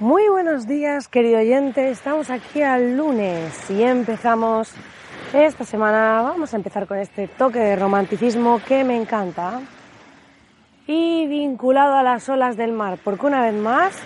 [0.00, 1.90] Muy buenos días, querido oyente.
[1.90, 4.70] Estamos aquí al lunes y empezamos
[5.32, 6.22] esta semana.
[6.22, 9.60] Vamos a empezar con este toque de romanticismo que me encanta
[10.86, 13.98] y vinculado a las olas del mar, porque una vez más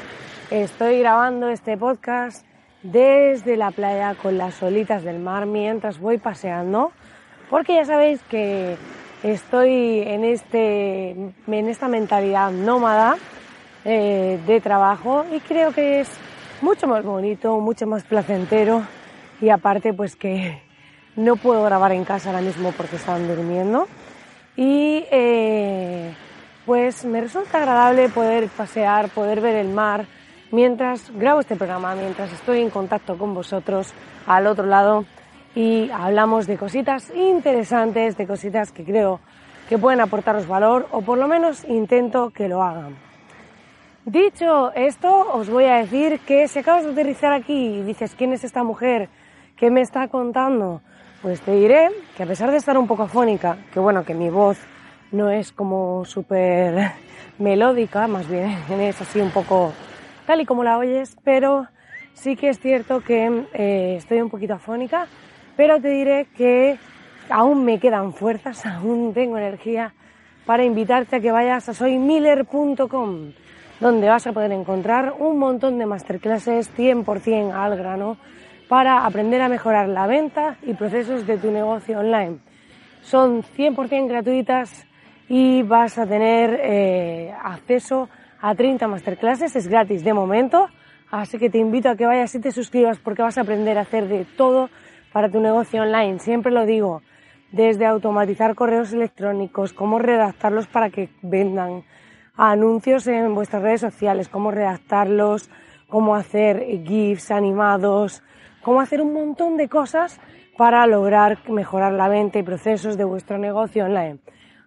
[0.50, 2.47] estoy grabando este podcast
[2.83, 6.91] desde la playa con las olitas del mar mientras voy paseando,
[7.50, 8.78] porque ya sabéis que
[9.22, 13.19] estoy en, este, en esta mentalidad nómada
[13.84, 16.08] eh, de trabajo y creo que es
[16.61, 18.83] mucho más bonito, mucho más placentero
[19.41, 20.62] y aparte pues que
[21.16, 23.88] no puedo grabar en casa ahora mismo porque están durmiendo
[24.56, 26.14] y eh,
[26.64, 30.06] pues me resulta agradable poder pasear, poder ver el mar
[30.53, 33.92] mientras grabo este programa, mientras estoy en contacto con vosotros
[34.27, 35.05] al otro lado
[35.55, 39.20] y hablamos de cositas interesantes, de cositas que creo
[39.69, 43.11] que pueden aportaros valor o por lo menos intento que lo hagan.
[44.05, 48.33] Dicho esto, os voy a decir que si acabas de aterrizar aquí y dices, ¿quién
[48.33, 49.09] es esta mujer?
[49.55, 50.83] ¿Qué me está contando?
[51.22, 54.28] Pues te diré que a pesar de estar un poco afónica, que bueno, que mi
[54.28, 54.59] voz
[55.12, 56.94] no es como súper
[57.39, 58.50] melódica, más bien
[58.81, 59.72] es así un poco
[60.27, 61.69] tal y como la oyes, pero
[62.12, 65.06] sí que es cierto que eh, estoy un poquito afónica,
[65.56, 66.77] pero te diré que
[67.31, 69.94] aún me quedan fuerzas, aún tengo energía
[70.44, 73.41] para invitarte a que vayas a soymiller.com
[73.83, 78.16] donde vas a poder encontrar un montón de masterclasses 100% al grano
[78.69, 82.38] para aprender a mejorar la venta y procesos de tu negocio online.
[83.03, 84.87] Son 100% gratuitas
[85.28, 88.09] y vas a tener eh, acceso
[88.41, 90.69] a 30 masterclasses, es gratis de momento,
[91.10, 93.81] así que te invito a que vayas y te suscribas porque vas a aprender a
[93.81, 94.70] hacer de todo
[95.12, 96.20] para tu negocio online.
[96.20, 97.03] Siempre lo digo,
[97.50, 101.82] desde automatizar correos electrónicos, cómo redactarlos para que vendan,
[102.37, 105.50] anuncios en vuestras redes sociales, cómo redactarlos,
[105.88, 108.22] cómo hacer GIFs animados,
[108.62, 110.20] cómo hacer un montón de cosas
[110.56, 114.19] para lograr mejorar la venta y procesos de vuestro negocio online.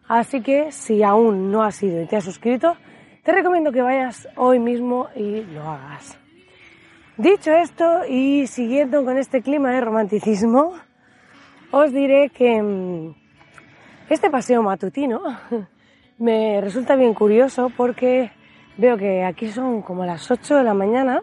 [0.08, 2.76] Así que si aún no has ido y te has suscrito,
[3.24, 6.20] te recomiendo que vayas hoy mismo y lo hagas.
[7.18, 10.74] Dicho esto y siguiendo con este clima de romanticismo,
[11.72, 13.16] os diré que mm,
[14.10, 15.22] este paseo matutino
[16.18, 18.32] me resulta bien curioso porque
[18.78, 21.22] veo que aquí son como las 8 de la mañana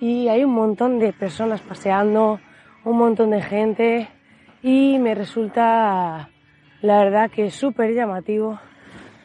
[0.00, 2.40] y hay un montón de personas paseando,
[2.84, 4.08] un montón de gente
[4.62, 6.28] y me resulta
[6.82, 8.58] la verdad que súper llamativo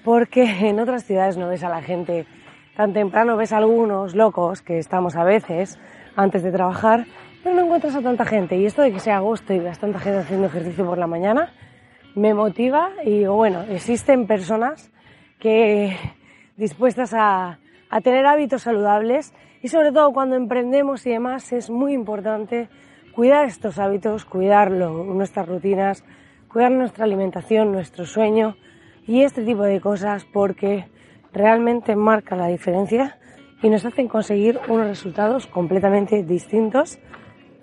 [0.03, 2.25] porque en otras ciudades no ves a la gente.
[2.75, 5.79] Tan temprano, ves a algunos locos que estamos a veces
[6.17, 7.05] antes de trabajar,
[7.41, 8.57] pero no encuentras a tanta gente.
[8.57, 11.53] Y esto de que sea agosto y veas tanta gente haciendo ejercicio por la mañana
[12.15, 14.91] me motiva y bueno, existen personas
[15.39, 15.95] que
[16.55, 17.59] dispuestas a,
[17.89, 22.69] a tener hábitos saludables y sobre todo cuando emprendemos y demás es muy importante
[23.13, 26.03] cuidar estos hábitos, cuidarlo, nuestras rutinas,
[26.51, 28.55] cuidar nuestra alimentación, nuestro sueño
[29.05, 30.85] y este tipo de cosas porque
[31.33, 33.17] realmente marca la diferencia
[33.61, 36.97] y nos hacen conseguir unos resultados completamente distintos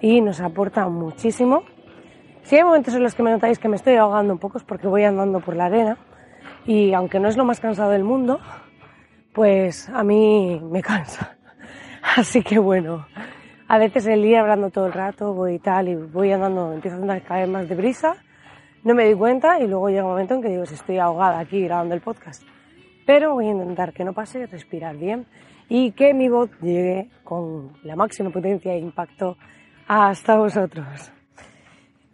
[0.01, 1.65] y nos aporta muchísimo
[2.43, 4.65] si hay momentos en los que me notáis que me estoy ahogando un poco es
[4.65, 5.97] porque voy andando por la arena
[6.67, 8.41] y aunque no es lo más cansado del mundo,
[9.33, 11.37] pues a mí me cansa.
[12.17, 13.07] Así que bueno,
[13.69, 16.97] a veces el día hablando todo el rato voy y tal y voy andando, empiezo
[16.97, 18.17] a andar cada vez más deprisa,
[18.85, 21.39] no me doy cuenta y luego llega un momento en que digo, si estoy ahogada
[21.39, 22.43] aquí grabando el podcast.
[23.07, 25.27] Pero voy a intentar que no pase, respirar bien
[25.69, 29.37] y que mi voz llegue con la máxima potencia e impacto
[29.89, 31.13] hasta vosotros.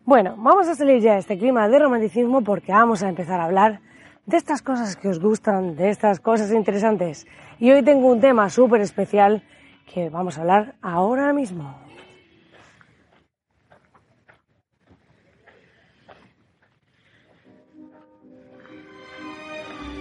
[0.08, 3.44] Bueno, vamos a salir ya de este clima de romanticismo porque vamos a empezar a
[3.44, 3.82] hablar
[4.24, 7.26] de estas cosas que os gustan, de estas cosas interesantes.
[7.58, 9.42] Y hoy tengo un tema súper especial
[9.92, 11.74] que vamos a hablar ahora mismo.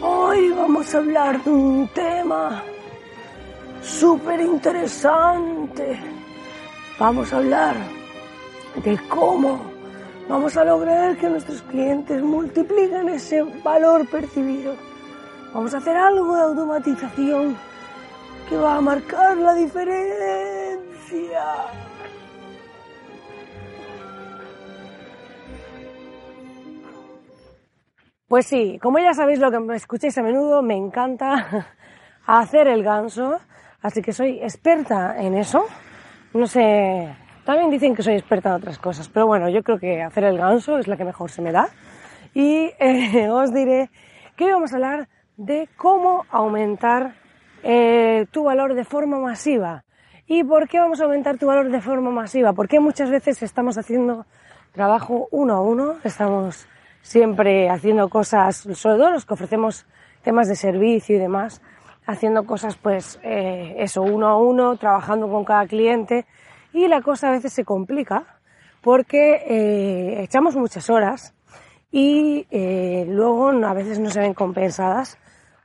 [0.01, 2.63] Hoy vamos a hablar de un tema
[3.81, 5.99] súper interesante.
[6.97, 7.75] Vamos a hablar
[8.85, 9.76] de cómo
[10.29, 14.75] Vamos a lograr que nuestros clientes multipliquen ese valor percibido.
[15.53, 17.57] Vamos a hacer algo de automatización
[18.49, 21.43] que va a marcar la diferencia.
[28.27, 31.73] Pues sí, como ya sabéis lo que me escucháis a menudo, me encanta
[32.25, 33.39] hacer el ganso,
[33.81, 35.65] así que soy experta en eso.
[36.33, 37.15] No sé,
[37.47, 40.37] también dicen que soy experta en otras cosas, pero bueno, yo creo que hacer el
[40.37, 41.69] ganso es la que mejor se me da.
[42.33, 43.89] Y eh, os diré
[44.35, 45.07] que vamos a hablar
[45.37, 47.13] de cómo aumentar
[47.63, 49.85] eh, tu valor de forma masiva.
[50.25, 52.51] ¿Y por qué vamos a aumentar tu valor de forma masiva?
[52.51, 54.25] Porque muchas veces estamos haciendo
[54.73, 56.67] trabajo uno a uno, estamos
[57.01, 59.85] siempre haciendo cosas, sobre los que ofrecemos
[60.21, 61.61] temas de servicio y demás,
[62.05, 66.25] haciendo cosas pues eh, eso, uno a uno, trabajando con cada cliente
[66.77, 68.39] y la cosa a veces se complica
[68.81, 71.33] porque eh, echamos muchas horas
[71.91, 75.17] y eh, luego a veces no se ven compensadas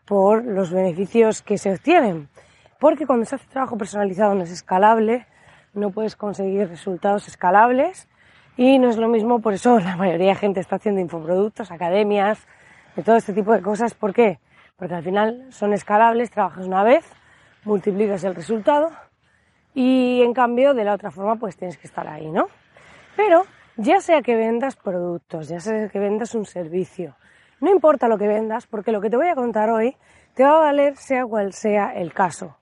[0.07, 2.31] por los beneficios que se obtienen.
[2.81, 5.27] Porque cuando se hace trabajo personalizado no es escalable,
[5.75, 8.09] no puedes conseguir resultados escalables
[8.57, 12.47] y no es lo mismo, por eso la mayoría de gente está haciendo infoproductos, academias,
[12.97, 13.93] de todo este tipo de cosas.
[13.93, 14.39] ¿Por qué?
[14.77, 17.05] Porque al final son escalables, trabajas una vez,
[17.65, 18.91] multiplicas el resultado
[19.75, 22.49] y en cambio de la otra forma pues tienes que estar ahí, ¿no?
[23.17, 23.45] Pero
[23.77, 27.17] ya sea que vendas productos, ya sea que vendas un servicio,
[27.61, 29.97] no importa lo que vendas porque lo que te voy a contar hoy
[30.35, 32.57] te va a valer sea cual sea el caso.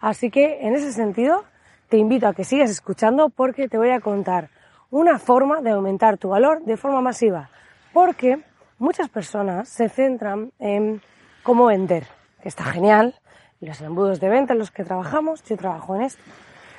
[0.00, 1.44] Así que en ese sentido
[1.88, 4.50] te invito a que sigas escuchando porque te voy a contar
[4.90, 7.50] una forma de aumentar tu valor de forma masiva,
[7.92, 8.40] porque
[8.78, 11.02] muchas personas se centran en
[11.42, 12.06] cómo vender,
[12.42, 13.14] que está genial,
[13.60, 16.22] los embudos de venta en los que trabajamos, yo trabajo en esto,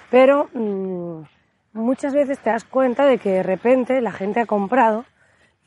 [0.10, 1.22] pero mmm,
[1.74, 5.06] muchas veces te das cuenta de que de repente la gente ha comprado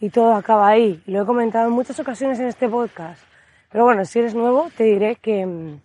[0.00, 1.02] y todo acaba ahí.
[1.06, 3.22] Lo he comentado en muchas ocasiones en este podcast,
[3.70, 5.76] pero bueno, si eres nuevo te diré que,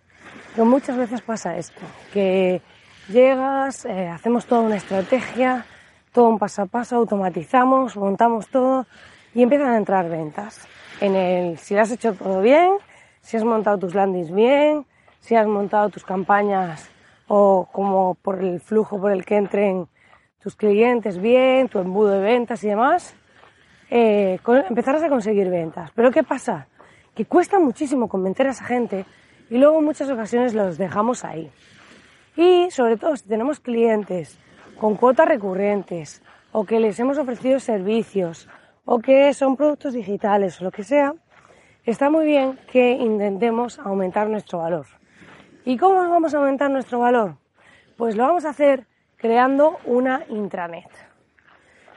[0.54, 1.80] que muchas veces pasa esto,
[2.12, 2.60] que
[3.08, 5.64] llegas, eh, hacemos toda una estrategia,
[6.12, 8.86] todo un paso a paso, automatizamos, montamos todo
[9.34, 10.66] y empiezan a entrar ventas.
[11.00, 12.72] En el, si has hecho todo bien,
[13.20, 14.86] si has montado tus landings bien,
[15.20, 16.88] si has montado tus campañas
[17.28, 19.88] o como por el flujo por el que entren
[20.40, 23.16] tus clientes bien, tu embudo de ventas y demás,
[23.90, 24.38] eh,
[24.68, 25.90] empezarás a conseguir ventas.
[25.94, 26.68] Pero ¿qué pasa?
[27.14, 29.04] Que cuesta muchísimo convencer a esa gente
[29.50, 31.50] y luego en muchas ocasiones los dejamos ahí.
[32.36, 34.38] Y sobre todo si tenemos clientes
[34.78, 36.22] con cuotas recurrentes
[36.52, 38.48] o que les hemos ofrecido servicios
[38.84, 41.14] o que son productos digitales o lo que sea,
[41.84, 44.86] está muy bien que intentemos aumentar nuestro valor.
[45.66, 47.38] ¿Y cómo vamos a aumentar nuestro valor?
[47.96, 48.86] Pues lo vamos a hacer
[49.16, 50.88] creando una intranet.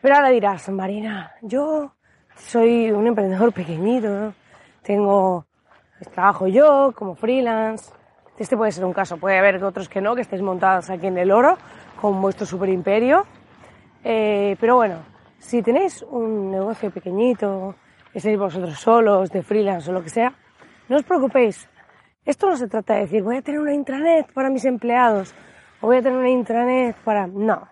[0.01, 1.93] Pero ahora dirás, Marina, yo
[2.35, 4.33] soy un emprendedor pequeñito,
[4.81, 5.45] tengo,
[6.15, 7.93] trabajo yo como freelance.
[8.39, 11.19] Este puede ser un caso, puede haber otros que no, que estéis montados aquí en
[11.19, 11.55] el oro,
[12.01, 13.27] con vuestro super imperio.
[14.03, 14.95] Eh, pero bueno,
[15.37, 17.75] si tenéis un negocio pequeñito,
[18.15, 20.33] estáis vosotros solos, de freelance o lo que sea,
[20.87, 21.68] no os preocupéis.
[22.29, 25.33] Esto no se trata de decir voy a tener una intranet para mis empleados
[25.81, 27.25] o voy a tener una intranet para...
[27.25, 27.67] No.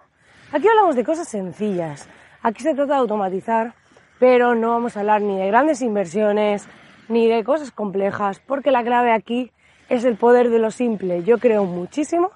[0.52, 2.10] Aquí hablamos de cosas sencillas.
[2.42, 3.76] Aquí se trata de automatizar,
[4.18, 6.68] pero no vamos a hablar ni de grandes inversiones
[7.08, 9.52] ni de cosas complejas, porque la clave aquí
[9.90, 11.22] es el poder de lo simple.
[11.22, 12.32] Yo creo muchísimo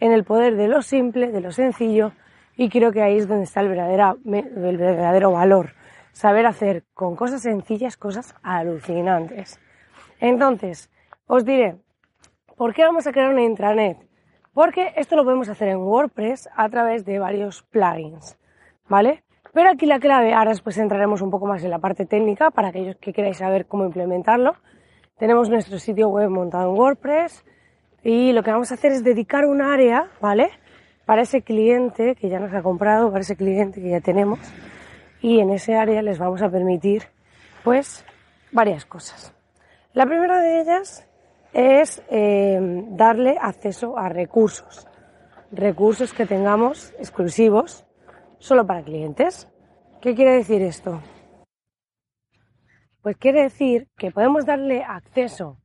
[0.00, 2.10] en el poder de lo simple, de lo sencillo,
[2.56, 5.74] y creo que ahí es donde está el verdadero, el verdadero valor.
[6.10, 9.60] Saber hacer con cosas sencillas cosas alucinantes.
[10.18, 10.90] Entonces,
[11.34, 11.76] os diré,
[12.58, 13.96] ¿por qué vamos a crear una intranet?
[14.52, 18.36] Porque esto lo podemos hacer en WordPress a través de varios plugins,
[18.86, 19.24] ¿vale?
[19.54, 22.68] Pero aquí la clave, ahora después entraremos un poco más en la parte técnica para
[22.68, 24.56] aquellos que queráis saber cómo implementarlo.
[25.16, 27.46] Tenemos nuestro sitio web montado en WordPress,
[28.02, 30.50] y lo que vamos a hacer es dedicar un área, ¿vale?
[31.06, 34.38] Para ese cliente que ya nos ha comprado, para ese cliente que ya tenemos.
[35.22, 37.04] Y en ese área les vamos a permitir,
[37.64, 38.04] pues,
[38.50, 39.34] varias cosas.
[39.94, 41.08] La primera de ellas
[41.52, 42.58] es eh,
[42.90, 44.86] darle acceso a recursos.
[45.50, 47.84] Recursos que tengamos exclusivos
[48.38, 49.48] solo para clientes.
[50.00, 51.00] ¿Qué quiere decir esto?
[53.02, 55.58] Pues quiere decir que podemos darle acceso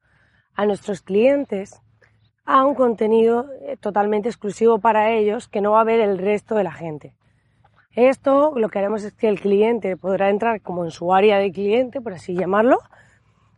[0.53, 1.81] a nuestros clientes
[2.45, 6.55] a un contenido eh, totalmente exclusivo para ellos que no va a ver el resto
[6.55, 7.13] de la gente.
[7.91, 11.51] Esto lo que haremos es que el cliente podrá entrar como en su área de
[11.51, 12.79] cliente, por así llamarlo,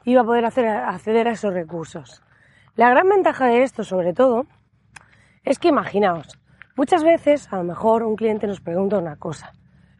[0.06, 2.24] va a poder hacer, acceder a esos recursos.
[2.76, 4.46] La gran ventaja de esto, sobre todo,
[5.44, 6.40] es que imaginaos,
[6.76, 9.54] muchas veces a lo mejor un cliente nos pregunta una cosa,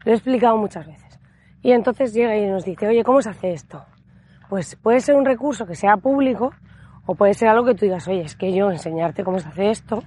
[0.04, 1.18] lo he explicado muchas veces,
[1.62, 3.84] y entonces llega y nos dice, oye, ¿cómo se hace esto?
[4.48, 6.52] Pues puede ser un recurso que sea público
[7.06, 9.70] O puede ser algo que tú digas, oye, es que yo enseñarte cómo se hace
[9.70, 10.02] esto,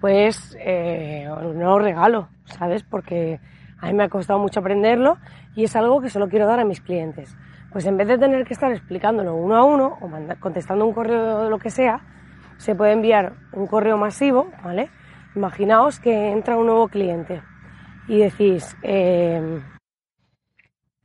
[0.00, 2.82] pues eh, no lo regalo, ¿sabes?
[2.82, 3.40] Porque
[3.80, 5.16] a mí me ha costado mucho aprenderlo
[5.54, 7.34] y es algo que solo quiero dar a mis clientes.
[7.74, 11.42] Pues en vez de tener que estar explicándolo uno a uno o contestando un correo
[11.42, 12.02] de lo que sea,
[12.56, 14.90] se puede enviar un correo masivo, ¿vale?
[15.34, 17.42] Imaginaos que entra un nuevo cliente
[18.06, 19.60] y decís, eh,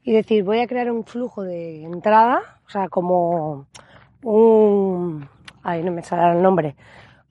[0.04, 3.66] y decir, voy a crear un flujo de entrada, o sea, como
[4.22, 5.28] un,
[5.64, 6.76] ay, no me sale el nombre,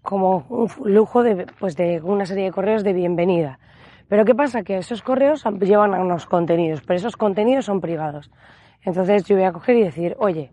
[0.03, 3.61] como un flujo de, pues de una serie de correos de bienvenida.
[4.09, 4.65] Pero ¿qué pasa?
[4.65, 8.33] Que esos correos llevan a unos contenidos, pero esos contenidos son privados.
[8.83, 10.51] Entonces yo voy a coger y decir, oye,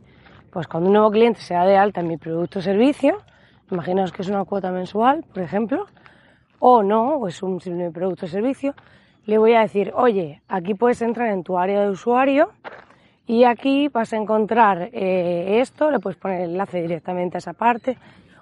[0.51, 3.17] pues cuando un nuevo cliente se da de alta en mi producto o servicio,
[3.71, 5.85] imaginaos que es una cuota mensual, por ejemplo,
[6.59, 7.59] o no, o es un
[7.93, 8.73] producto o servicio,
[9.25, 12.51] le voy a decir, oye, aquí puedes entrar en tu área de usuario
[13.27, 17.53] y aquí vas a encontrar eh, esto, le puedes poner el enlace directamente a esa
[17.53, 17.97] parte,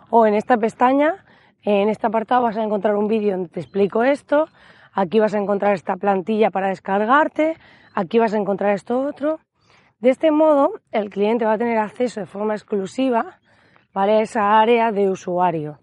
[0.10, 1.24] o en esta pestaña,
[1.64, 4.48] en este apartado vas a encontrar un vídeo donde te explico esto,
[4.94, 7.56] aquí vas a encontrar esta plantilla para descargarte,
[7.96, 9.40] aquí vas a encontrar esto otro.
[10.04, 13.40] De este modo, el cliente va a tener acceso de forma exclusiva
[13.94, 14.18] ¿vale?
[14.18, 15.80] a esa área de usuario,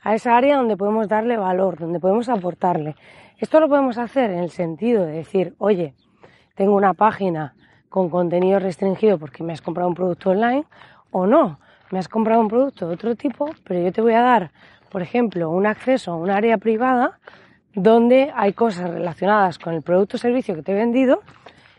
[0.00, 2.94] a esa área donde podemos darle valor, donde podemos aportarle.
[3.36, 5.94] Esto lo podemos hacer en el sentido de decir, oye,
[6.54, 7.56] tengo una página
[7.88, 10.64] con contenido restringido porque me has comprado un producto online
[11.10, 11.58] o no,
[11.90, 14.52] me has comprado un producto de otro tipo, pero yo te voy a dar,
[14.88, 17.18] por ejemplo, un acceso a un área privada
[17.74, 21.22] donde hay cosas relacionadas con el producto o servicio que te he vendido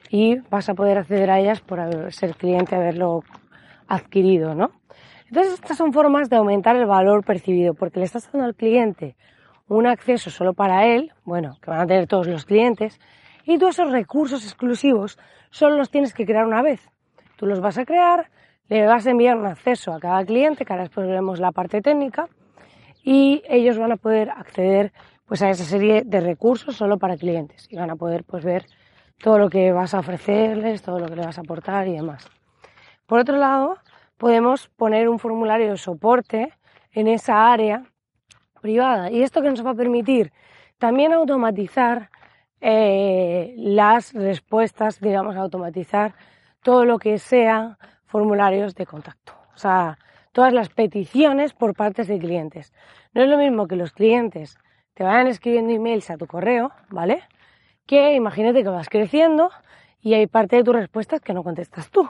[0.09, 1.79] y vas a poder acceder a ellas por
[2.11, 3.23] ser cliente, haberlo
[3.87, 4.71] adquirido, ¿no?
[5.27, 9.15] Entonces estas son formas de aumentar el valor percibido porque le estás dando al cliente
[9.67, 12.99] un acceso solo para él, bueno, que van a tener todos los clientes,
[13.45, 15.19] y tú esos recursos exclusivos
[15.51, 16.81] solo los tienes que crear una vez.
[17.35, 18.31] Tú los vas a crear,
[18.67, 21.81] le vas a enviar un acceso a cada cliente, que ahora después veremos la parte
[21.81, 22.27] técnica,
[23.03, 24.91] y ellos van a poder acceder
[25.25, 28.65] pues a esa serie de recursos solo para clientes y van a poder pues ver
[29.19, 32.27] todo lo que vas a ofrecerles, todo lo que le vas a aportar y demás.
[33.05, 33.77] Por otro lado,
[34.17, 36.53] podemos poner un formulario de soporte
[36.91, 37.83] en esa área
[38.61, 39.11] privada.
[39.11, 40.31] Y esto que nos va a permitir
[40.77, 42.09] también automatizar
[42.61, 46.13] eh, las respuestas, digamos, automatizar
[46.61, 49.33] todo lo que sea formularios de contacto.
[49.55, 49.97] O sea,
[50.31, 52.73] todas las peticiones por partes de clientes.
[53.13, 54.57] No es lo mismo que los clientes
[54.93, 57.23] te vayan escribiendo emails a tu correo, ¿vale?
[57.89, 59.49] Que imagínate que vas creciendo
[59.99, 62.07] y hay parte de tus respuestas que no contestas tú.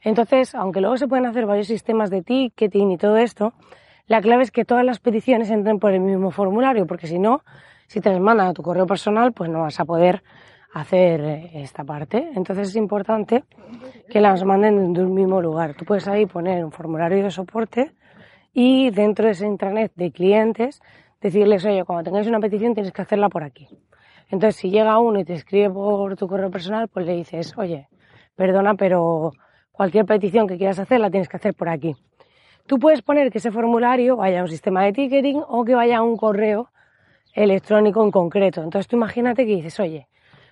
[0.00, 3.52] Entonces, aunque luego se pueden hacer varios sistemas de ticketing y todo esto,
[4.06, 7.42] la clave es que todas las peticiones entren por el mismo formulario, porque si no,
[7.88, 10.22] si te las mandan a tu correo personal, pues no vas a poder
[10.72, 12.30] hacer eh, esta parte.
[12.34, 13.44] Entonces es importante
[14.08, 15.74] que las manden de un mismo lugar.
[15.74, 17.92] Tú puedes ahí poner un formulario de soporte
[18.54, 20.80] y dentro de ese intranet de clientes
[21.20, 23.68] decirles, oye, cuando tengáis una petición tienes que hacerla por aquí.
[24.32, 27.88] Entonces, si llega uno y te escribe por tu correo personal, pues le dices, oye,
[28.34, 29.32] perdona, pero
[29.70, 31.94] cualquier petición que quieras hacer la tienes que hacer por aquí.
[32.66, 35.98] Tú puedes poner que ese formulario vaya a un sistema de ticketing o que vaya
[35.98, 36.70] a un correo
[37.34, 38.62] electrónico en concreto.
[38.62, 40.08] Entonces tú imagínate que dices, oye,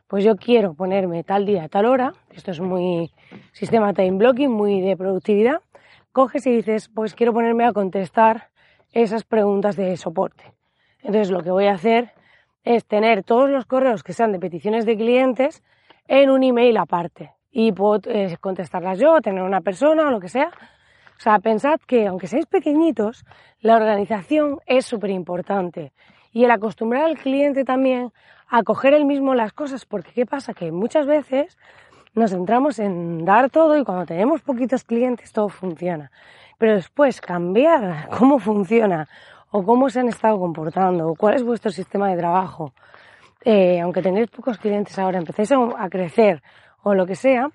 [0.09, 3.11] pues yo quiero ponerme tal día, tal hora, esto es muy
[3.53, 5.63] sistema time blocking, muy de productividad,
[6.13, 8.51] coges y dices, pues quiero ponerme a contestar
[8.93, 10.53] esas preguntas de soporte.
[10.99, 12.13] Entonces lo que voy a hacer
[12.65, 15.63] es tener todos los correos que sean de peticiones de clientes
[16.09, 20.29] en un email aparte y puedo eh, contestarlas yo, tener una persona o lo que
[20.29, 20.51] sea
[21.21, 23.27] o sea, pensad que aunque seáis pequeñitos,
[23.61, 25.93] la organización es súper importante.
[26.33, 28.11] Y el acostumbrar al cliente también
[28.49, 30.55] a coger él mismo las cosas, porque ¿qué pasa?
[30.55, 31.59] Que muchas veces
[32.15, 36.11] nos centramos en dar todo y cuando tenemos poquitos clientes todo funciona.
[36.57, 39.07] Pero después cambiar cómo funciona
[39.51, 42.73] o cómo se han estado comportando o cuál es vuestro sistema de trabajo,
[43.45, 46.43] eh, aunque tengáis pocos clientes ahora, empecéis a crecer
[46.83, 47.49] o lo que sea,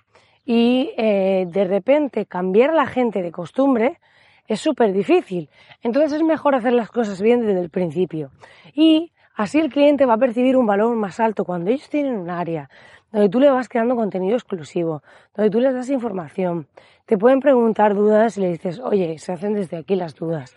[0.45, 3.99] y eh, de repente cambiar a la gente de costumbre
[4.47, 5.49] es súper difícil.
[5.81, 8.29] Entonces es mejor hacer las cosas bien desde el principio.
[8.73, 12.29] Y así el cliente va a percibir un valor más alto cuando ellos tienen un
[12.29, 12.69] área
[13.11, 15.01] donde tú le vas creando contenido exclusivo,
[15.35, 16.67] donde tú les das información.
[17.05, 20.53] Te pueden preguntar dudas y le dices, oye, se hacen desde aquí las dudas.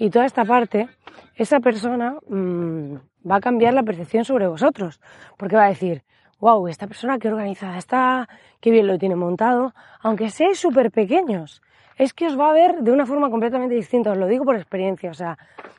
[0.00, 0.88] Y toda esta parte,
[1.34, 2.94] esa persona mmm,
[3.30, 4.98] va a cambiar la percepción sobre vosotros,
[5.36, 6.04] porque va a decir,
[6.40, 8.26] wow, esta persona qué organizada está,
[8.62, 11.60] qué bien lo tiene montado, aunque seáis súper pequeños,
[11.98, 14.56] es que os va a ver de una forma completamente distinta, os lo digo por
[14.56, 15.36] experiencia, o sea,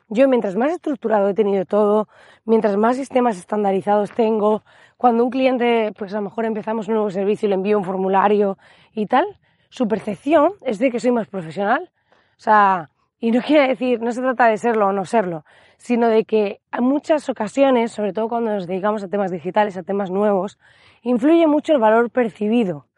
[0.08, 2.06] yo mientras más estructurado he tenido todo,
[2.44, 4.62] mientras más sistemas estandarizados tengo,
[4.96, 7.82] cuando un cliente, pues a lo mejor empezamos un nuevo servicio y le envío un
[7.82, 8.56] formulario
[8.94, 9.26] y tal,
[9.68, 11.90] su percepción es de que soy más profesional,
[12.36, 12.88] o sea,
[13.22, 15.44] Y no quiere decir, no se trata de serlo o no serlo,
[15.76, 19.84] sino de que en muchas ocasiones, sobre todo cuando nos dedicamos a temas digitales, a
[19.84, 20.58] temas nuevos,
[21.02, 22.88] influye mucho el valor percibido.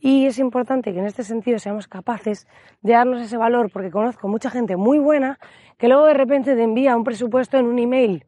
[0.00, 2.48] Y es importante que en este sentido seamos capaces
[2.80, 5.38] de darnos ese valor, porque conozco mucha gente muy buena
[5.76, 8.24] que luego de repente te envía un presupuesto en un email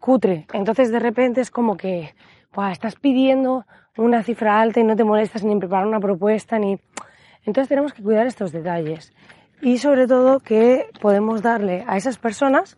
[0.00, 0.46] cutre.
[0.54, 2.14] Entonces de repente es como que
[2.72, 3.66] estás pidiendo
[3.98, 6.78] una cifra alta y no te molestas ni en preparar una propuesta ni...
[7.44, 9.12] Entonces tenemos que cuidar estos detalles
[9.60, 12.76] y sobre todo que podemos darle a esas personas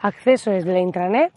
[0.00, 1.32] acceso desde la intranet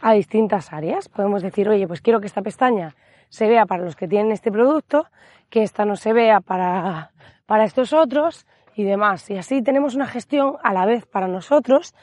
[0.00, 1.08] a distintas áreas.
[1.08, 2.94] Podemos decir, oye, pues quiero que esta pestaña
[3.28, 5.06] se vea para los que tienen este producto,
[5.50, 7.10] que esta no se vea para,
[7.46, 8.46] para estos otros
[8.76, 9.28] y demás.
[9.30, 11.94] Y así tenemos una gestión a la vez para nosotros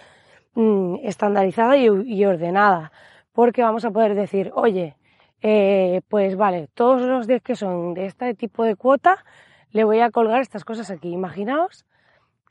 [0.56, 2.92] mm, estandarizada y, ordenada,
[3.34, 4.96] porque vamos a poder decir, oye,
[5.42, 9.24] eh, pues vale, todos los días que son de este tipo de cuota,
[9.72, 11.12] le voy a colgar estas cosas aquí.
[11.12, 11.86] Imaginaos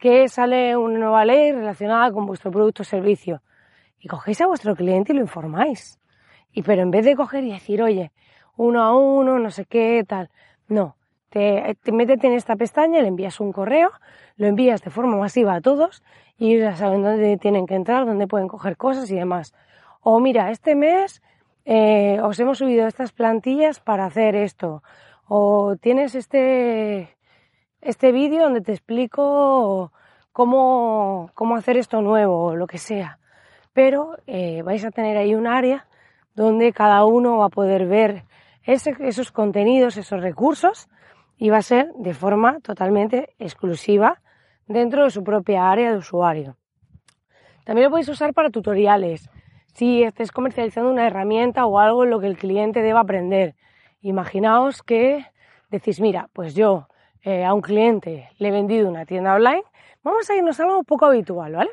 [0.01, 3.43] que sale una nueva ley relacionada con vuestro producto o servicio
[4.01, 6.01] y cogéis a vuestro cliente y lo informáis.
[6.53, 8.11] Y pero en vez de coger y decir, oye,
[8.57, 10.31] uno a uno, no sé qué, tal,
[10.69, 10.97] no,
[11.29, 13.91] te, te metes en esta pestaña, le envías un correo,
[14.37, 16.03] lo envías de forma masiva a todos
[16.39, 19.55] y ya saben dónde tienen que entrar, dónde pueden coger cosas y demás.
[20.01, 21.23] O mira, este mes
[21.67, 24.83] eh, os hemos subido estas plantillas para hacer esto.
[25.29, 27.17] O tienes este
[27.81, 29.93] este vídeo donde te explico
[30.33, 33.19] cómo, cómo hacer esto nuevo o lo que sea.
[33.73, 35.87] Pero eh, vais a tener ahí un área
[36.35, 38.25] donde cada uno va a poder ver
[38.65, 40.89] esos contenidos, esos recursos
[41.37, 44.21] y va a ser de forma totalmente exclusiva
[44.67, 46.57] dentro de su propia área de usuario.
[47.65, 49.29] También lo podéis usar para tutoriales.
[49.75, 53.55] Si estés comercializando una herramienta o algo en lo que el cliente deba aprender.
[54.03, 55.25] Imaginaos que
[55.71, 56.89] decís, mira, pues yo
[57.23, 59.63] eh, a un cliente le he vendido una tienda online,
[60.03, 61.71] vamos a irnos a algo poco habitual, ¿vale?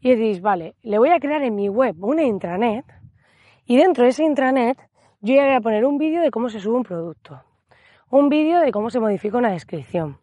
[0.00, 2.84] Y decís, vale, le voy a crear en mi web una intranet
[3.66, 4.78] y dentro de esa intranet
[5.20, 7.42] yo ya voy a poner un vídeo de cómo se sube un producto,
[8.10, 10.18] un vídeo de cómo se modifica una descripción,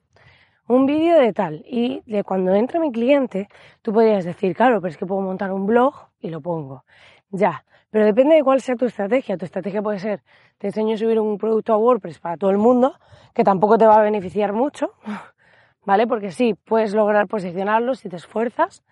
[0.68, 1.64] un vídeo de tal.
[1.68, 3.48] Y de cuando entra mi cliente,
[3.82, 6.86] tú podrías decir, claro, pero es que puedo montar un blog y lo pongo.
[7.30, 9.38] Ya, pero depende de cuál sea tu estrategia.
[9.38, 10.24] Tu estrategia puede ser,
[10.58, 12.96] te enseño a subir un producto a WordPress para todo el mundo,
[13.34, 14.94] que tampoco te va a beneficiar mucho,
[15.86, 16.08] ¿vale?
[16.08, 18.84] Porque sí, puedes lograr posicionarlo si te esfuerzas,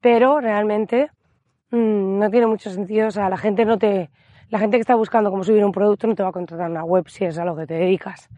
[0.00, 1.10] pero realmente
[1.70, 3.06] mmm, no tiene mucho sentido.
[3.06, 4.10] O sea, la gente no te,
[4.50, 6.84] la gente que está buscando cómo subir un producto no te va a contratar una
[6.84, 8.28] web si es a lo que te dedicas.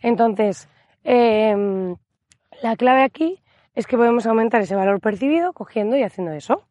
[0.00, 0.70] Entonces,
[1.04, 1.94] eh,
[2.62, 3.42] la clave aquí
[3.74, 6.62] es que podemos aumentar ese valor percibido cogiendo y haciendo eso.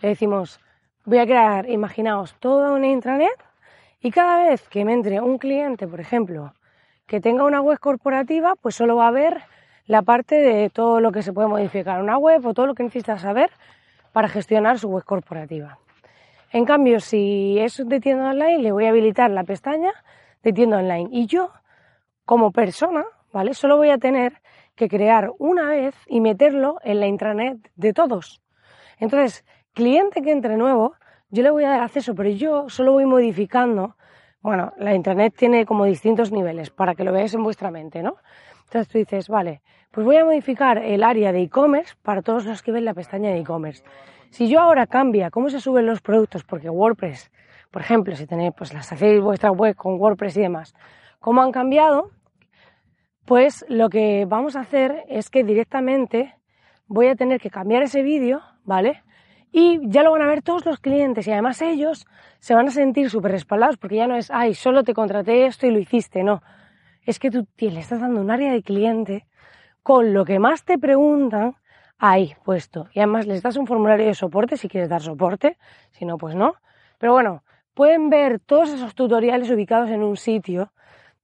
[0.00, 0.60] Le decimos,
[1.04, 3.36] voy a crear, imaginaos, toda una intranet
[4.00, 6.54] y cada vez que me entre un cliente, por ejemplo,
[7.06, 9.42] que tenga una web corporativa, pues solo va a ver
[9.86, 12.84] la parte de todo lo que se puede modificar una web o todo lo que
[12.84, 13.50] necesita saber
[14.12, 15.78] para gestionar su web corporativa.
[16.52, 19.92] En cambio, si es de tienda online, le voy a habilitar la pestaña
[20.42, 21.50] de tienda online y yo,
[22.24, 23.54] como persona, ¿vale?
[23.54, 24.34] Solo voy a tener
[24.74, 28.40] que crear una vez y meterlo en la intranet de todos.
[28.98, 30.94] Entonces, cliente que entre nuevo,
[31.30, 33.96] yo le voy a dar acceso, pero yo solo voy modificando.
[34.40, 38.16] Bueno, la internet tiene como distintos niveles para que lo veáis en vuestra mente, ¿no?
[38.64, 42.62] Entonces tú dices, vale, pues voy a modificar el área de e-commerce para todos los
[42.62, 43.84] que ven la pestaña de e-commerce.
[44.30, 47.30] Si yo ahora cambia cómo se suben los productos, porque WordPress,
[47.70, 50.74] por ejemplo, si tenéis, pues las hacéis vuestra web con WordPress y demás,
[51.18, 52.10] cómo han cambiado,
[53.26, 56.34] pues lo que vamos a hacer es que directamente
[56.86, 59.02] voy a tener que cambiar ese vídeo, ¿vale?
[59.52, 62.06] Y ya lo van a ver todos los clientes y además ellos
[62.38, 65.66] se van a sentir súper respaldados porque ya no es, ay, solo te contraté esto
[65.66, 66.42] y lo hiciste, no.
[67.02, 69.26] Es que tú le estás dando un área de cliente
[69.82, 71.56] con lo que más te preguntan
[71.98, 72.88] ahí puesto.
[72.92, 75.56] Y además les das un formulario de soporte si quieres dar soporte,
[75.90, 76.54] si no, pues no.
[76.98, 77.42] Pero bueno,
[77.74, 80.72] pueden ver todos esos tutoriales ubicados en un sitio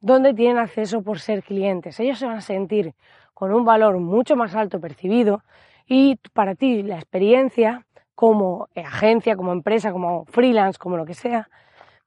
[0.00, 1.98] donde tienen acceso por ser clientes.
[2.00, 2.94] Ellos se van a sentir
[3.34, 5.42] con un valor mucho más alto percibido
[5.86, 7.85] y para ti la experiencia
[8.16, 11.48] como agencia, como empresa, como freelance, como lo que sea,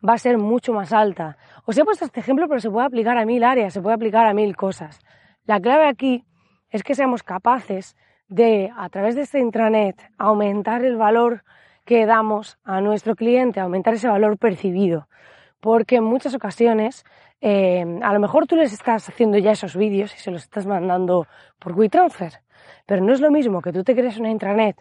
[0.07, 1.37] va a ser mucho más alta.
[1.65, 4.25] Os he puesto este ejemplo, pero se puede aplicar a mil áreas, se puede aplicar
[4.25, 4.99] a mil cosas.
[5.45, 6.25] La clave aquí
[6.71, 7.95] es que seamos capaces
[8.27, 11.43] de, a través de este intranet, aumentar el valor
[11.85, 15.07] que damos a nuestro cliente, aumentar ese valor percibido.
[15.59, 17.03] Porque en muchas ocasiones,
[17.39, 20.65] eh, a lo mejor tú les estás haciendo ya esos vídeos y se los estás
[20.65, 21.27] mandando
[21.59, 22.33] por WeTransfer,
[22.87, 24.75] pero no es lo mismo que tú te crees una intranet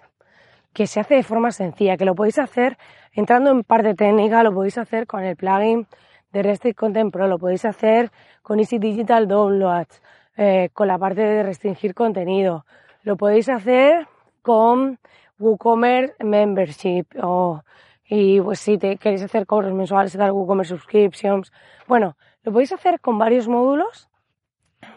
[0.79, 2.79] que se hace de forma sencilla, que lo podéis hacer
[3.13, 5.89] entrando en parte técnica, lo podéis hacer con el plugin
[6.31, 8.13] de Restrict Content Pro, lo podéis hacer
[8.43, 10.01] con Easy Digital Downloads,
[10.37, 12.65] eh, con la parte de restringir contenido,
[13.03, 14.07] lo podéis hacer
[14.41, 15.01] con
[15.41, 17.61] WooCommerce Membership o
[18.09, 21.53] y pues si te queréis hacer cobros mensuales tal, WooCommerce Subscriptions,
[21.89, 24.09] bueno, lo podéis hacer con varios módulos,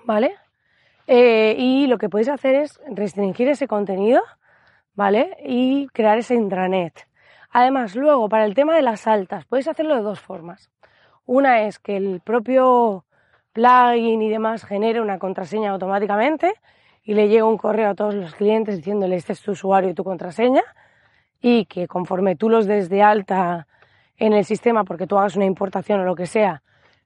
[0.06, 0.36] ¿vale?
[1.08, 4.22] Eh, y lo que podéis hacer es restringir ese contenido,
[4.96, 5.38] ¿vale?
[5.46, 7.08] Y crear ese intranet.
[7.50, 10.70] Además, luego, para el tema de las altas, podéis hacerlo de dos formas.
[11.26, 13.06] Una es que el propio
[13.54, 16.54] plugin y demás genere una contraseña automáticamente
[17.04, 19.94] y le llegue un correo a todos los clientes diciéndole este es tu usuario y
[19.94, 20.64] tu contraseña
[21.42, 23.68] y que conforme tú los des de alta
[24.18, 26.62] en el sistema porque tú hagas una importación o lo que sea,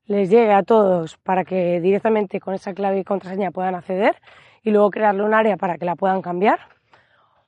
[0.06, 4.16] les llegue a todos para que directamente con esa clave y contraseña puedan acceder
[4.62, 6.60] y luego crearle un área para que la puedan cambiar.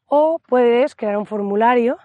[0.07, 1.97] O puedes crear un formulario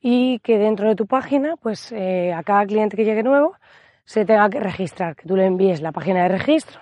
[0.00, 3.56] y que dentro de tu página, pues eh, a cada cliente que llegue nuevo
[4.04, 6.80] se tenga que registrar, que tú le envíes la página de registro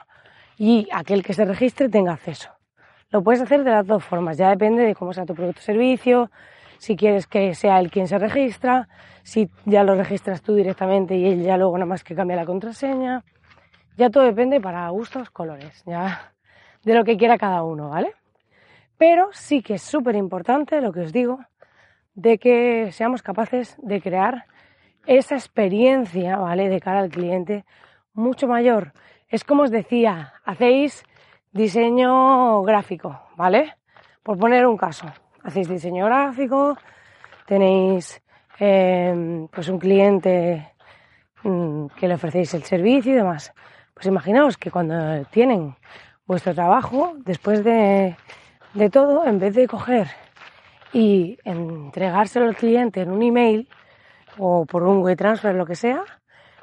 [0.59, 2.51] y aquel que se registre tenga acceso.
[3.11, 5.63] Lo puedes hacer de las dos formas, ya depende de cómo sea tu producto o
[5.63, 6.31] servicio,
[6.79, 8.89] si quieres que sea él quien se registra,
[9.23, 12.45] si ya lo registras tú directamente y él ya luego nada más que cambia la
[12.45, 13.23] contraseña.
[13.97, 16.33] Ya todo depende para gustos, colores, ya
[16.83, 18.15] de lo que quiera cada uno, ¿vale?
[19.03, 21.41] Pero sí que es súper importante lo que os digo,
[22.15, 24.45] de que seamos capaces de crear
[25.07, 26.69] esa experiencia, ¿vale?
[26.69, 27.65] De cara al cliente
[28.15, 28.93] mucho mayor.
[29.29, 31.03] Es como os decía, hacéis
[31.51, 33.75] diseño gráfico, ¿vale?
[34.23, 35.09] Por poner un caso,
[35.43, 36.79] hacéis diseño gráfico,
[37.45, 38.23] tenéis
[38.61, 40.75] eh, pues un cliente
[41.43, 43.53] mm, que le ofrecéis el servicio y demás.
[43.95, 45.75] Pues imaginaos que cuando tienen
[46.25, 48.15] vuestro trabajo, después de,
[48.75, 50.09] de todo, en vez de coger
[50.93, 53.69] y entregárselo al cliente en un email
[54.39, 56.03] o por un WeTransfer, lo que sea,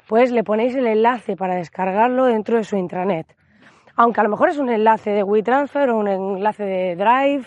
[0.06, 3.26] pues le ponéis el enlace para descargarlo dentro de su intranet.
[3.96, 7.44] Aunque a lo mejor es un enlace de WeTransfer o un enlace de Drive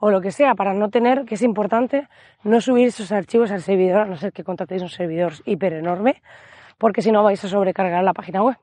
[0.00, 2.08] o lo que sea, para no tener, que es importante,
[2.42, 6.22] no subir esos archivos al servidor, a no ser que contratéis un servidor hiper enorme,
[6.78, 8.56] porque si no vais a sobrecargar la página web.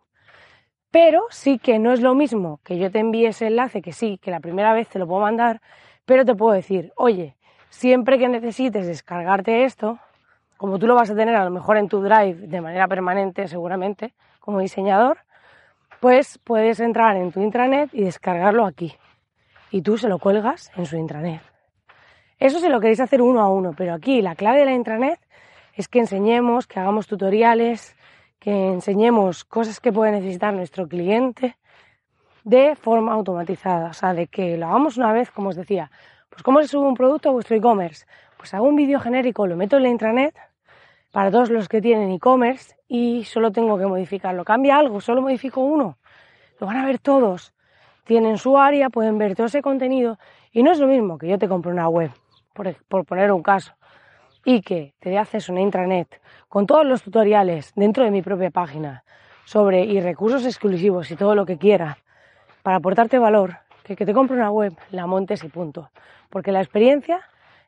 [0.99, 4.17] Pero sí que no es lo mismo que yo te envíe ese enlace, que sí,
[4.17, 5.61] que la primera vez te lo puedo mandar,
[6.07, 7.35] pero te puedo decir, oye,
[7.69, 9.99] siempre que necesites descargarte esto,
[10.57, 13.47] como tú lo vas a tener a lo mejor en tu drive de manera permanente,
[13.47, 15.19] seguramente, como diseñador,
[15.99, 18.95] pues puedes entrar en tu intranet y descargarlo aquí
[19.69, 21.41] y tú se lo cuelgas en su intranet.
[22.39, 25.19] Eso si lo queréis hacer uno a uno, pero aquí la clave de la intranet
[25.75, 27.95] es que enseñemos, que hagamos tutoriales,
[28.39, 31.57] que enseñemos cosas que puede necesitar nuestro cliente
[32.43, 35.91] de forma automatizada, o sea, de que lo hagamos una vez, como os decía,
[36.29, 38.05] pues cómo se sube un producto a vuestro e-commerce,
[38.37, 40.35] pues hago un vídeo genérico, lo meto en la intranet
[41.11, 44.45] para todos los que tienen e-commerce y solo tengo que modificarlo.
[44.45, 45.97] Cambia algo, solo modifico uno,
[46.59, 47.53] lo van a ver todos.
[48.03, 50.17] Tienen su área, pueden ver todo ese contenido
[50.51, 52.11] y no es lo mismo que yo te compre una web,
[52.53, 53.73] por, poner un caso,
[54.47, 59.03] y que te a una intranet con todos los tutoriales dentro de mi propia página
[59.43, 61.97] sobre y recursos exclusivos y todo lo que quiera
[62.63, 65.91] para aportarte valor, que que te compre una web, la montes y punto.
[66.29, 67.19] Porque la experiencia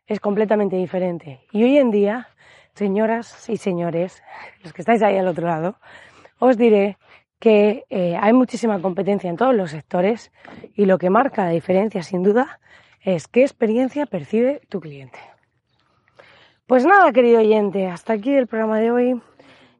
[0.07, 1.41] es completamente diferente.
[1.51, 2.29] Y hoy en día,
[2.75, 4.23] señoras y señores,
[4.63, 5.75] los que estáis ahí al otro lado,
[6.39, 6.97] os diré
[7.39, 10.31] que eh, hay muchísima competencia en todos los sectores
[10.75, 12.61] y lo que marca la diferencia sin duda
[13.01, 15.19] es qué experiencia percibe tu cliente.
[16.69, 19.21] Pues nada, querido oyente, hasta aquí el programa de hoy.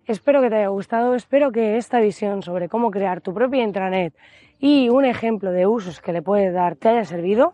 [0.07, 4.15] Espero que te haya gustado, espero que esta visión sobre cómo crear tu propia intranet
[4.57, 7.53] y un ejemplo de usos que le puedes dar te haya servido.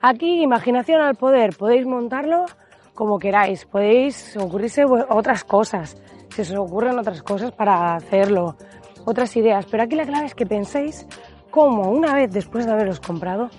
[0.00, 2.46] Aquí, imaginación al poder, podéis montarlo
[2.94, 8.56] como queráis, podéis ocurrirse otras cosas, si os ocurren otras cosas para hacerlo,
[9.04, 11.06] otras ideas, pero aquí la clave es que penséis
[11.50, 13.50] cómo una vez después de haberos comprado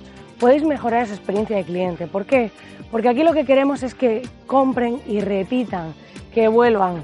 [0.43, 2.05] podéis mejorar esa experiencia de cliente.
[2.05, 2.51] ¿Por qué?
[2.91, 5.93] Porque aquí lo que queremos es que compren y repitan,
[6.33, 7.01] que vuelvan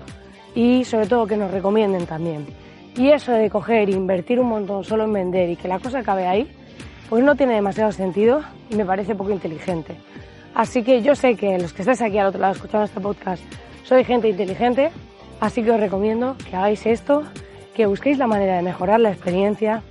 [0.54, 2.46] y sobre todo que nos recomienden también.
[2.98, 6.00] Y eso de coger e invertir un montón solo en vender y que la cosa
[6.00, 6.52] acabe ahí,
[7.08, 9.96] pues no tiene demasiado sentido y me parece poco inteligente.
[10.54, 13.42] Así que yo sé que los que estáis aquí al otro lado escuchando este podcast
[13.86, 14.92] soy gente inteligente,
[15.40, 17.24] así que os recomiendo que hagáis esto
[17.74, 19.82] que busquéis la manera de mejorar la experiencia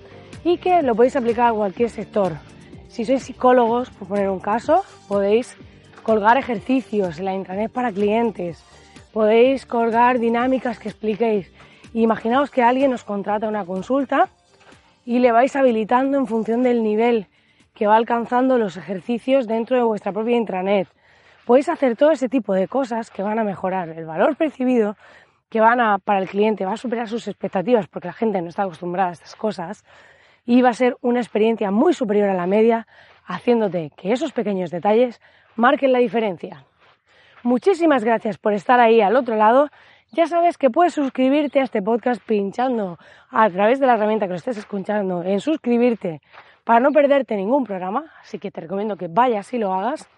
[0.44, 2.46] y que lo podéis aplicar a cualquier sector.
[2.88, 5.56] Si sois psicólogos, por poner un caso, podéis
[6.02, 8.64] colgar ejercicios en la intranet para clientes,
[9.12, 11.52] podéis colgar dinámicas que expliquéis.
[11.92, 14.30] Imaginaos que alguien os contrata una consulta
[15.04, 17.28] y le vais habilitando en función del nivel
[17.74, 20.88] que va alcanzando los ejercicios dentro de vuestra propia intranet.
[21.44, 24.96] Podéis hacer todo ese tipo de cosas que van a mejorar el valor percibido
[25.48, 28.48] que van a, para el cliente, va a superar sus expectativas porque la gente no
[28.48, 29.84] está acostumbrada a estas cosas
[30.48, 32.86] y va a ser una experiencia muy superior a la media,
[33.26, 35.20] haciéndote que esos pequeños detalles
[35.56, 36.64] marquen la diferencia.
[37.42, 39.68] Muchísimas gracias por estar ahí al otro lado.
[40.10, 44.30] Ya sabes que puedes suscribirte a este podcast pinchando a través de la herramienta que
[44.30, 46.22] lo estés escuchando en suscribirte
[46.64, 50.08] para no perderte ningún programa, así que te recomiendo que vayas y lo hagas.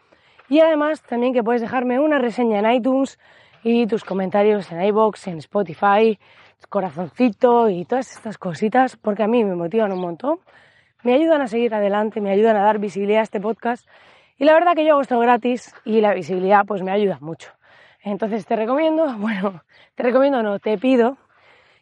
[0.48, 3.18] Y además también que puedes dejarme una reseña en iTunes
[3.64, 6.20] y tus comentarios en iBox, en Spotify,
[6.66, 10.38] corazoncito y todas estas cositas, porque a mí me motivan un montón,
[11.02, 13.86] me ayudan a seguir adelante, me ayudan a dar visibilidad a este podcast
[14.38, 17.50] y la verdad que yo hago esto gratis y la visibilidad pues me ayuda mucho.
[18.02, 19.62] Entonces te recomiendo, bueno,
[19.94, 21.16] te recomiendo no, te pido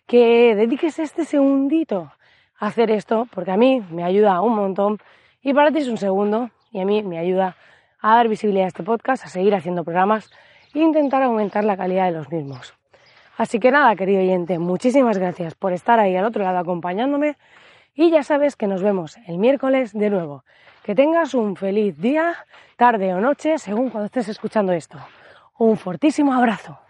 [0.07, 2.13] que dediques este segundito
[2.59, 4.99] a hacer esto, porque a mí me ayuda un montón
[5.43, 7.57] y para ti es un segundo y a mí me ayuda
[8.01, 10.31] a dar visibilidad a este podcast, a seguir haciendo programas
[10.75, 12.78] e intentar aumentar la calidad de los mismos.
[13.39, 17.37] Así que nada, querido oyente, muchísimas gracias por estar ahí al otro lado acompañándome
[17.95, 20.43] y ya sabes que nos vemos el miércoles de nuevo.
[20.83, 22.35] Que tengas un feliz día,
[22.77, 24.99] tarde o noche, según cuando estés escuchando esto.
[25.57, 26.81] Un fortísimo abrazo.